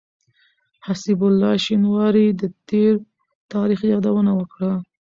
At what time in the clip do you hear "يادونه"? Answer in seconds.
3.91-4.31